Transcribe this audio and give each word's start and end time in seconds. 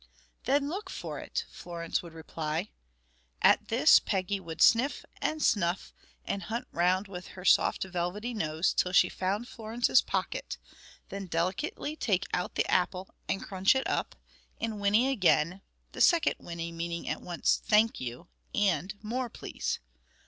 "Then 0.45 0.67
look 0.67 0.89
for 0.89 1.19
it!" 1.19 1.45
Florence 1.51 2.01
would 2.01 2.15
reply. 2.15 2.71
At 3.43 3.67
this 3.67 3.99
Peggy 3.99 4.39
would 4.39 4.59
sniff 4.59 5.05
and 5.21 5.43
snuff, 5.43 5.93
and 6.25 6.41
hunt 6.41 6.67
round 6.71 7.07
with 7.07 7.27
her 7.37 7.45
soft 7.45 7.83
velvety 7.83 8.33
nose 8.33 8.73
till 8.73 8.93
she 8.93 9.09
found 9.09 9.47
Florence's 9.47 10.01
pocket, 10.01 10.57
then 11.09 11.27
delicately 11.27 11.95
take 11.95 12.23
out 12.33 12.55
the 12.55 12.65
apple 12.65 13.13
and 13.29 13.43
crunch 13.43 13.75
it 13.75 13.85
up, 13.87 14.15
and 14.59 14.81
whinny 14.81 15.07
again, 15.07 15.61
the 15.91 16.01
second 16.01 16.33
whinny 16.39 16.71
meaning 16.71 17.07
at 17.07 17.21
once 17.21 17.61
"Thank 17.63 17.99
you!" 17.99 18.27
and 18.55 18.95
"More, 19.03 19.29
please!" 19.29 19.77